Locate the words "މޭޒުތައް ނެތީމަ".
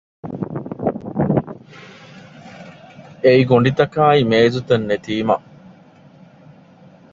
4.31-5.35